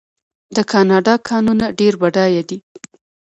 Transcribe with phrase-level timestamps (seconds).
[0.55, 2.57] د کاناډا کانونه ډیر بډایه دي.